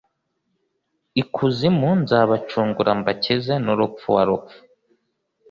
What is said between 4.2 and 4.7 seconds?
rupfu